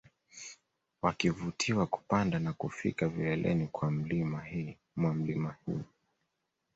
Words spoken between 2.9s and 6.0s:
vileleni mwa milima hii